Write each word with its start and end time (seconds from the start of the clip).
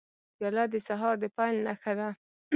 پیاله 0.37 0.63
د 0.73 0.75
سهار 0.87 1.15
د 1.23 1.25
پیل 1.37 1.55
نښه 1.65 1.93
ده. 1.99 2.09